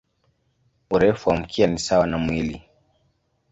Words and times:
Urefu 0.91 1.29
wa 1.29 1.37
mkia 1.37 1.67
ni 1.67 1.79
sawa 1.79 2.07
na 2.07 2.17
mwili. 2.17 2.63